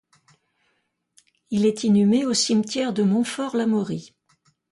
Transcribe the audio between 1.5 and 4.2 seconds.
Il est inhumé au cimetière de Montfort-l'Amaury.